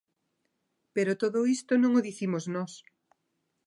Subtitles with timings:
[0.95, 2.71] Pero todo isto non o dicimos nós.